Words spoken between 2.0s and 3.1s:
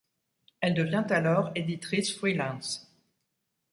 free lance.